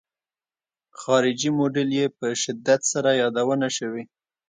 [1.01, 4.03] خارجي موډل یې په شدت سره یادونه شوې.